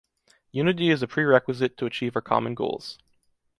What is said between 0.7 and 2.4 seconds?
is a prerequisite to achieve our